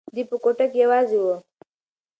دی 0.15 0.21
په 0.29 0.35
کوټه 0.43 0.65
کې 0.71 0.79
یوازې 0.83 1.17
و. 1.23 1.25